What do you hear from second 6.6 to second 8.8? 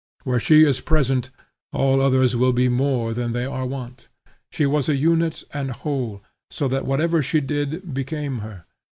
that whatsoever she did, became her.